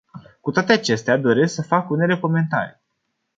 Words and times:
Cu 0.41 0.51
toate 0.51 0.71
acestea, 0.71 1.17
doresc 1.17 1.53
să 1.53 1.61
fac 1.61 1.89
unele 1.89 2.19
comentarii. 2.19 2.75